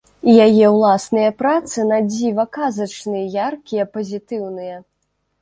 Яе 0.45 0.69
ўласныя 0.75 1.33
працы 1.41 1.85
на 1.91 1.99
дзіва 2.13 2.47
казачныя, 2.59 3.29
яркія, 3.45 3.87
пазітыўныя. 3.99 4.75